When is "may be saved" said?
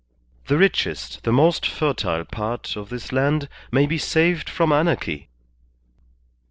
3.71-4.49